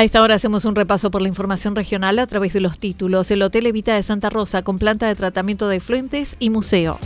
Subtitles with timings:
[0.00, 3.30] A esta hora hacemos un repaso por la información regional a través de los títulos.
[3.30, 6.98] El Hotel Evita de Santa Rosa con planta de tratamiento de fluentes y museo.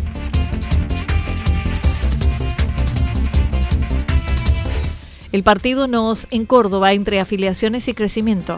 [5.32, 8.56] El partido nos en Córdoba entre afiliaciones y crecimiento.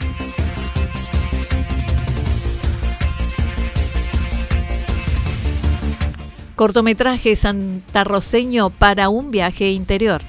[6.56, 10.20] Cortometraje santarroceño para un viaje interior.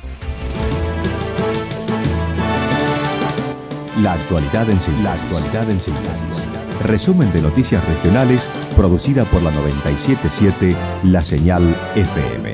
[4.01, 5.03] La actualidad en síntesis.
[5.03, 6.43] La actualidad en síntesis.
[6.83, 11.63] Resumen de noticias regionales producida por la 977 La Señal
[11.95, 12.53] FM.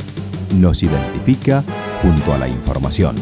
[0.56, 1.62] Nos identifica
[2.02, 3.18] junto a la información.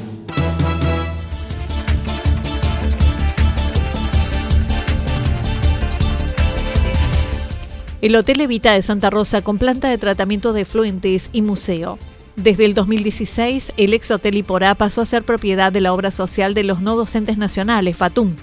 [8.02, 11.98] El Hotel Evita de Santa Rosa con planta de tratamiento de fluentes y museo.
[12.44, 16.56] Desde el 2016, el ex Hotel Iporá pasó a ser propiedad de la obra social
[16.56, 18.36] de los no docentes nacionales, FATUM.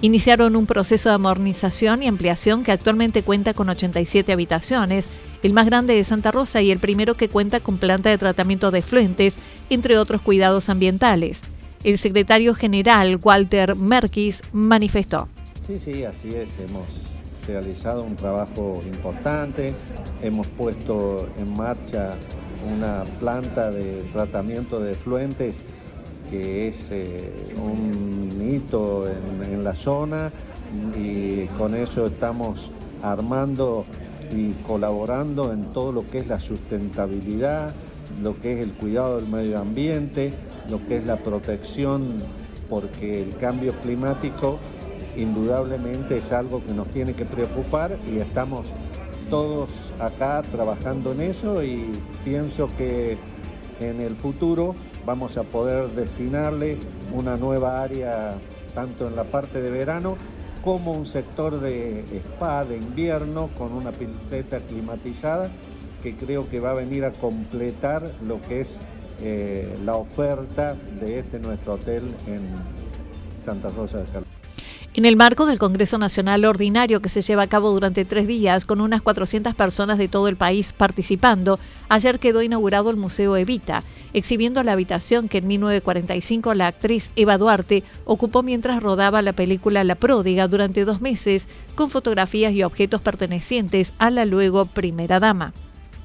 [0.00, 5.06] Iniciaron un proceso de modernización y ampliación que actualmente cuenta con 87 habitaciones,
[5.44, 8.72] el más grande de Santa Rosa y el primero que cuenta con planta de tratamiento
[8.72, 9.36] de fluentes,
[9.70, 11.40] entre otros cuidados ambientales.
[11.84, 15.28] El secretario general, Walter Merkis, manifestó.
[15.64, 16.50] Sí, sí, así es.
[16.58, 16.88] Hemos
[17.46, 19.72] realizado un trabajo importante,
[20.20, 22.18] hemos puesto en marcha
[22.72, 25.60] una planta de tratamiento de fluentes
[26.30, 30.30] que es eh, un hito en, la zona
[30.96, 32.70] y con eso estamos
[33.02, 33.84] armando
[34.30, 37.74] y colaborando en todo lo que es la sustentabilidad,
[38.22, 40.32] lo que es el cuidado del medio ambiente,
[40.68, 42.16] lo que es la protección,
[42.68, 44.58] porque el cambio climático
[45.16, 48.66] indudablemente es algo que nos tiene que preocupar y estamos
[49.30, 53.16] todos acá trabajando en eso y pienso que
[53.80, 56.78] en el futuro vamos a poder destinarle
[57.14, 58.34] una nueva área
[58.74, 60.16] tanto en la parte de verano
[60.62, 65.48] como un sector de spa de invierno con una pileta climatizada
[66.02, 68.78] que creo que va a venir a completar lo que es
[69.22, 72.42] eh, la oferta de este nuestro hotel en
[73.44, 74.35] Santa Rosa de California.
[74.96, 78.64] En el marco del Congreso Nacional Ordinario que se lleva a cabo durante tres días
[78.64, 81.58] con unas 400 personas de todo el país participando,
[81.90, 83.82] ayer quedó inaugurado el Museo Evita,
[84.14, 89.84] exhibiendo la habitación que en 1945 la actriz Eva Duarte ocupó mientras rodaba la película
[89.84, 95.52] La Pródiga durante dos meses, con fotografías y objetos pertenecientes a la luego primera dama.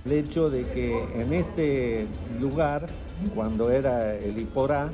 [0.03, 2.07] El hecho de que en este
[2.41, 2.87] lugar,
[3.33, 4.89] cuando era el Iporá,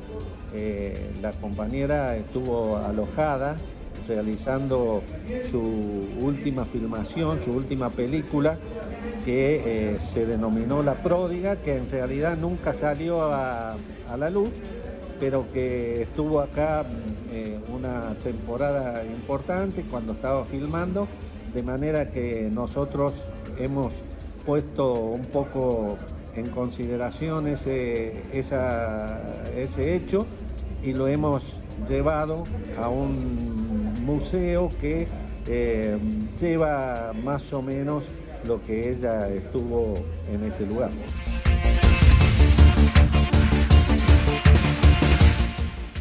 [0.54, 3.56] eh, la compañera estuvo alojada
[4.08, 5.02] realizando
[5.50, 5.60] su
[6.20, 8.58] última filmación, su última película,
[9.24, 13.76] que eh, se denominó La Pródiga, que en realidad nunca salió a,
[14.18, 14.48] la luz,
[15.20, 16.84] pero que estuvo acá
[17.30, 21.06] eh, una temporada importante cuando estaba filmando,
[21.54, 23.14] de manera que nosotros
[23.58, 23.92] hemos
[24.46, 25.96] puesto un poco
[26.34, 30.24] en consideración ese, ese hecho
[30.82, 31.42] y lo hemos
[31.86, 32.44] llevado
[32.80, 33.47] a un
[34.08, 35.06] museo que
[35.46, 35.98] eh,
[36.40, 38.04] lleva más o menos
[38.46, 39.94] lo que ella estuvo
[40.32, 40.90] en este lugar.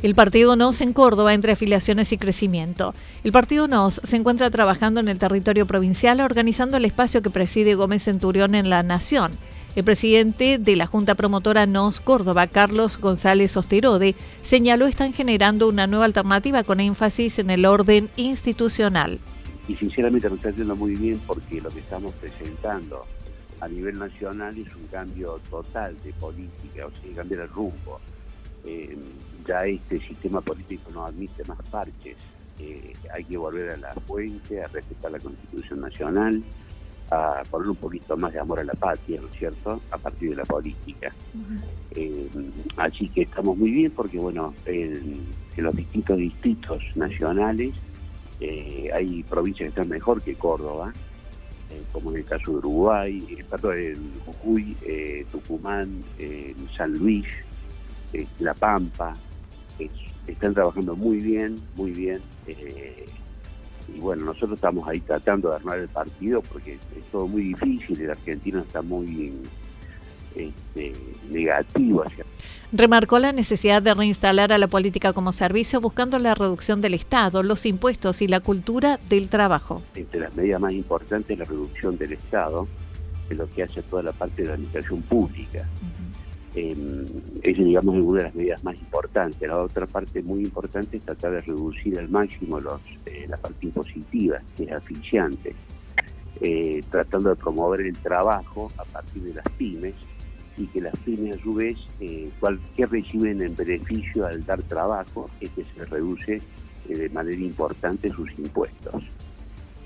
[0.04, 2.94] El partido NOS en Córdoba entre afiliaciones y crecimiento.
[3.25, 7.74] El partido NOS se encuentra trabajando en el territorio provincial organizando el espacio que preside
[7.74, 9.31] Gómez Centurión en la Nación.
[9.77, 15.85] El presidente de la Junta Promotora NOS Córdoba, Carlos González Osterode, señaló están generando una
[15.85, 19.19] nueva alternativa con énfasis en el orden institucional.
[19.68, 23.06] Y sinceramente lo está haciendo muy bien porque lo que estamos presentando
[23.62, 28.00] a nivel nacional es un cambio total de política, o sea, cambiar el rumbo.
[28.65, 28.97] Eh,
[29.47, 32.18] ya este sistema político no admite más parches.
[32.57, 36.41] Eh, hay que volver a la fuente, a respetar la Constitución Nacional,
[37.12, 40.31] a poner un poquito más de amor a la patria, ¿no es cierto?, a partir
[40.31, 41.13] de la política.
[41.92, 42.30] Eh,
[42.77, 45.25] así que estamos muy bien porque, bueno, en,
[45.57, 47.74] los distintos distritos nacionales
[48.39, 50.94] eh, hay provincias que están mejor que Córdoba,
[51.71, 54.77] eh, como en el caso de Uruguay, perdón, en Jujuy,
[55.31, 56.04] Tucumán,
[56.75, 57.25] San Luis,
[58.39, 59.15] La Pampa,
[60.27, 62.21] están trabajando muy bien, muy bien
[63.93, 68.01] y bueno, nosotros estamos ahí tratando de armar el partido porque es todo muy difícil,
[68.01, 69.33] el argentino está muy
[70.35, 70.93] este,
[71.29, 72.25] negativo hacia
[72.73, 77.41] Remarcó la necesidad de reinstalar a la política como servicio buscando la reducción del Estado,
[77.41, 79.81] los impuestos y la cultura del trabajo.
[79.95, 82.67] Entre las medidas más importantes es la reducción del Estado,
[83.29, 85.65] es lo que hace toda la parte de la administración pública.
[86.59, 86.75] Eh,
[87.44, 89.48] esa, digamos, una de las medidas más importantes.
[89.48, 93.68] La otra parte muy importante es tratar de reducir al máximo los, eh, la parte
[93.68, 95.54] impositiva, que es asfixiante,
[96.42, 99.94] eh, tratando de promover el trabajo a partir de las pymes
[100.57, 105.30] y que las pymes a su vez, eh, cualquier reciben en beneficio al dar trabajo,
[105.39, 106.42] es que se reduce
[106.88, 109.04] de manera importante sus impuestos.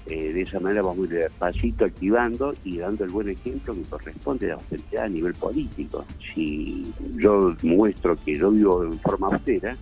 [0.08, 3.84] Eh, de esa manera vamos a ir despacito activando y dando el buen ejemplo que
[3.84, 6.06] corresponde a la austeridad a nivel político.
[6.34, 9.78] Si yo muestro que yo vivo en forma austera,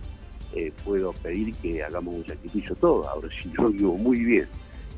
[0.54, 3.08] eh, puedo pedir que hagamos un sacrificio todo.
[3.08, 4.46] Ahora, si yo vivo muy bien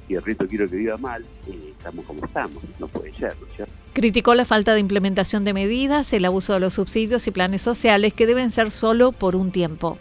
[0.09, 2.63] y el resto quiero que viva mal, eh, estamos como estamos.
[2.81, 3.73] No puede ser, ¿no es cierto?
[3.93, 8.13] Criticó la falta de implementación de medidas, el abuso de los subsidios y planes sociales
[8.13, 9.99] que deben ser solo por un tiempo.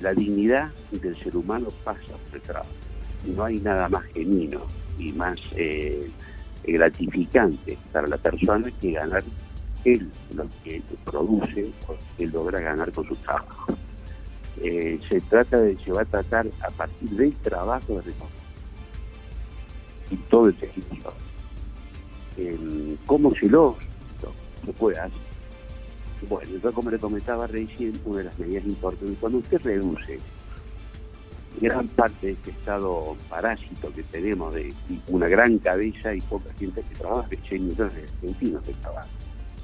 [0.00, 2.85] la dignidad del ser humano pasa por el trabajo
[3.26, 4.60] no hay nada más genuino
[4.98, 6.10] y más eh,
[6.64, 9.22] gratificante para la persona que ganar
[9.84, 13.74] él lo que produce o que logra ganar con su trabajo.
[14.62, 18.12] Eh, se trata de, se va a tratar a partir del trabajo de
[20.10, 21.12] y todo el tejido.
[23.06, 23.76] ¿Cómo se lo
[24.64, 25.26] se puede hacer?
[26.28, 30.18] Bueno, yo como le comentaba recién, una de las medidas importantes, cuando usted reduce
[31.60, 34.72] gran parte de este estado parásito que tenemos de
[35.08, 39.10] una gran cabeza y poca gente que trabaja, que 6 millones de argentinos que trabajan.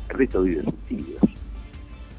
[0.09, 1.23] El resto vive subsidios.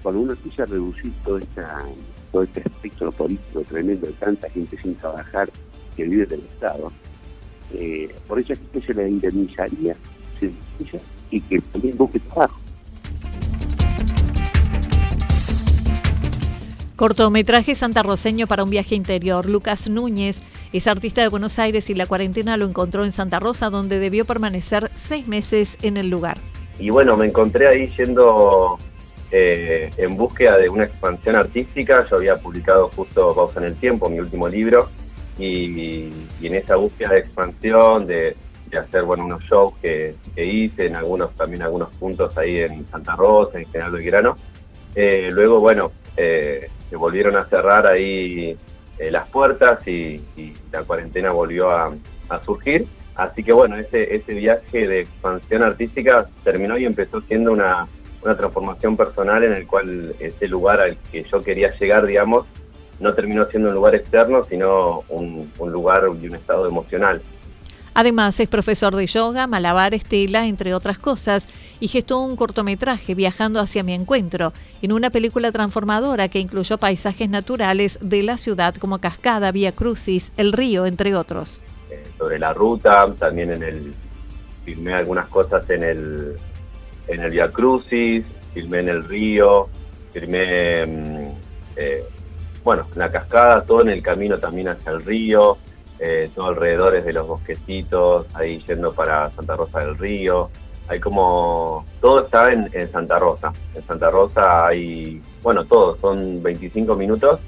[0.02, 1.86] Cuando uno empieza a reducir todo, esta,
[2.31, 5.50] todo este espectro político tremendo de tanta gente sin trabajar
[5.96, 6.92] que vive del Estado,
[7.74, 9.96] eh, por esa gente se le indemnizaría,
[11.31, 12.62] y que también busque trabajo.
[17.03, 19.50] Cortometraje santarroceño para un viaje interior.
[19.50, 20.39] Lucas Núñez
[20.71, 24.23] es artista de Buenos Aires y la cuarentena lo encontró en Santa Rosa, donde debió
[24.23, 26.38] permanecer seis meses en el lugar.
[26.79, 28.77] Y bueno, me encontré ahí yendo
[29.31, 32.07] eh, en búsqueda de una expansión artística.
[32.09, 34.88] Yo había publicado justo Pausa en el Tiempo, mi último libro,
[35.38, 36.10] y,
[36.41, 38.38] en esa búsqueda de expansión, de,
[38.79, 43.60] hacer bueno unos shows que, hice, en algunos también algunos puntos ahí en Santa Rosa,
[43.60, 44.36] en General Belgrano.
[44.95, 48.55] Eh, luego, bueno, eh, se volvieron a cerrar ahí
[49.00, 50.21] eh, las puertas y,
[50.71, 51.91] la cuarentena volvió a,
[52.45, 52.85] surgir.
[53.15, 57.88] Así que bueno, ese, ese viaje de expansión artística terminó y empezó siendo una,
[58.21, 62.45] transformación personal en el cual ese lugar al que yo quería llegar, digamos,
[63.00, 67.23] no terminó siendo un lugar externo, sino un, un lugar y un estado emocional.
[67.93, 71.47] Además, es profesor de yoga, malabar, estela, entre otras cosas,
[71.79, 77.29] y gestó un cortometraje Viajando hacia mi encuentro, en una película transformadora que incluyó paisajes
[77.29, 81.62] naturales de la ciudad como Cascada, Vía Crucis, el río, entre otros.
[81.89, 83.93] Eh, sobre la ruta, también en el
[84.65, 86.38] filmé algunas cosas en el
[87.07, 89.67] en el Vía Crucis, filmé en el río,
[90.13, 91.31] filmé mm,
[91.75, 92.03] eh,
[92.63, 95.57] bueno, en la cascada, todo en el camino también hacia el río,
[96.05, 100.50] eh, todo alrededor es de los bosquecitos, ahí yendo para Santa Rosa del Río.
[100.89, 103.53] Hay como, todo está en, Santa Rosa.
[103.74, 107.39] En Santa Rosa hay, bueno, todo, son 25 minutos.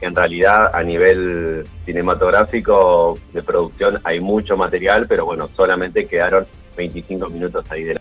[0.00, 7.28] En realidad a nivel cinematográfico de producción hay mucho material, pero bueno, solamente quedaron 25
[7.30, 8.00] minutos ahí de la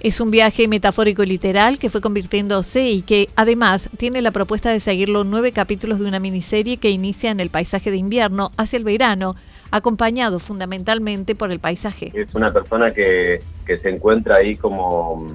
[0.00, 4.70] Es un viaje metafórico y literal que fue convirtiéndose y que además tiene la propuesta
[4.70, 8.50] de seguir los nueve capítulos de una miniserie que inicia en el paisaje de invierno
[8.58, 9.36] hacia el verano,
[9.74, 12.12] acompañado fundamentalmente por el paisaje.
[12.14, 15.26] Es una persona que, que se encuentra ahí como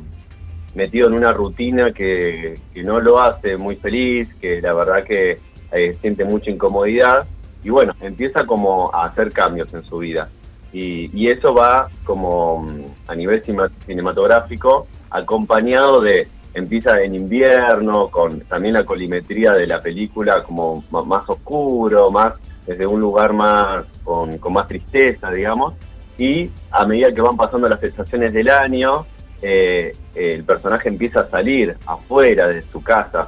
[0.73, 5.39] metido en una rutina que, que, no lo hace muy feliz, que la verdad que
[5.73, 7.27] eh, siente mucha incomodidad
[7.65, 10.29] y bueno, empieza como a hacer cambios en su vida.
[10.71, 13.43] Y, y eso va como mm, a nivel
[13.85, 21.27] cinematográfico acompañado de, empieza en invierno, con también la colimetría de la película como más
[21.27, 25.73] oscuro, más desde un lugar más con, más tristeza, digamos,
[26.19, 29.07] y a medida que van pasando las estaciones del año,
[29.41, 33.27] eh, el personaje empieza a salir afuera de su casa.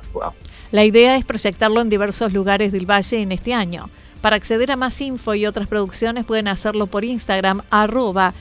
[0.72, 3.90] La idea es proyectarlo en diversos lugares del valle en este año.
[4.22, 8.36] Para acceder a más info y otras producciones pueden hacerlo por Instagram arroba.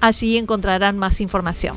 [0.00, 1.76] Allí encontrarán más información.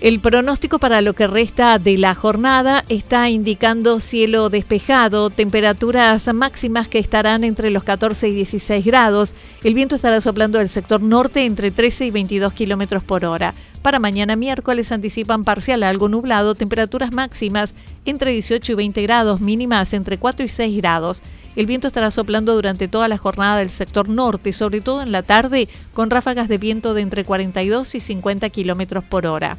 [0.00, 6.86] El pronóstico para lo que resta de la jornada está indicando cielo despejado, temperaturas máximas
[6.86, 9.34] que estarán entre los 14 y 16 grados.
[9.64, 13.54] El viento estará soplando del sector norte entre 13 y 22 kilómetros por hora.
[13.82, 17.74] Para mañana miércoles anticipan parcial algo nublado, temperaturas máximas
[18.04, 21.22] entre 18 y 20 grados, mínimas entre 4 y 6 grados.
[21.56, 25.24] El viento estará soplando durante toda la jornada del sector norte, sobre todo en la
[25.24, 29.58] tarde, con ráfagas de viento de entre 42 y 50 kilómetros por hora.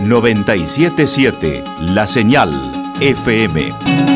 [0.00, 2.52] 977 La Señal
[3.00, 4.15] FM.